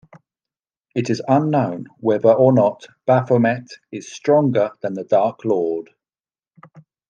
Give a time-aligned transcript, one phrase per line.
[0.95, 5.91] It is unknown whether or not Baphomet is stronger than the Dark Lord.